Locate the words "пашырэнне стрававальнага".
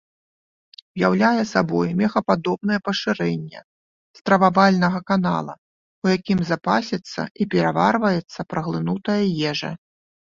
2.87-4.99